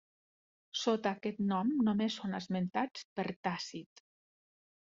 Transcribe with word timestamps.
Sota 0.83 1.11
aquest 1.17 1.43
nom 1.51 1.69
només 1.89 2.17
són 2.21 2.39
esmentats 2.39 3.07
per 3.21 3.29
Tàcit. 3.49 4.07